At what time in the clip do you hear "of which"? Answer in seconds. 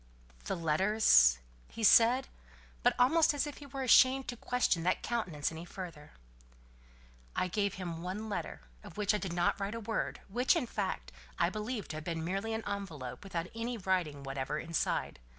8.83-9.13